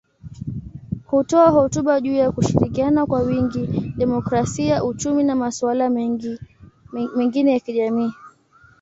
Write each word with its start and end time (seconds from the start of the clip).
Hutoa 1.07 1.49
hotuba 1.49 2.01
juu 2.01 2.13
ya 2.13 2.31
kushirikiana 2.31 3.05
kwa 3.05 3.19
wingi, 3.21 3.67
demokrasia, 3.97 4.83
uchumi 4.83 5.23
na 5.23 5.35
masuala 5.35 5.89
mengine 7.15 7.53
ya 7.53 7.59
kijamii. 7.59 8.13